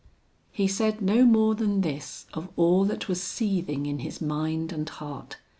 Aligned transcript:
He 0.51 0.67
said 0.67 0.99
no 0.99 1.23
more 1.25 1.53
than 1.53 1.81
this 1.81 2.25
of 2.33 2.49
all 2.55 2.85
that 2.85 3.07
was 3.07 3.21
seething 3.21 3.85
in 3.85 3.99
his 3.99 4.19
mind 4.19 4.71
and 4.71 4.89
heart. 4.89 5.37